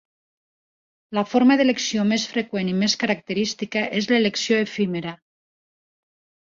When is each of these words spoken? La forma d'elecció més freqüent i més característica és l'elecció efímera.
La 1.17 1.23
forma 1.33 1.57
d'elecció 1.59 2.07
més 2.13 2.25
freqüent 2.33 2.73
i 2.73 2.75
més 2.85 2.99
característica 3.05 3.85
és 4.01 4.13
l'elecció 4.15 4.61
efímera. 4.67 5.19